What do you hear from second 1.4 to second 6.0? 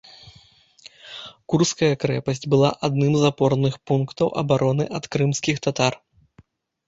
Курская крэпасць была адным з апорных пунктаў абароны ад крымскіх татар.